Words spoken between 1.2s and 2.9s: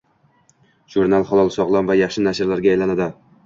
halol, sog’lom va yaxshi nashrga